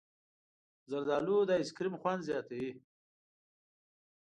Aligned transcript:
زردالو 0.91 1.37
د 1.45 1.51
ایسکریم 1.59 1.95
خوند 2.01 2.21
زیاتوي. 2.29 2.71